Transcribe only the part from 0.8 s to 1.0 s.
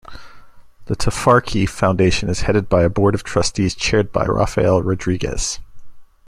The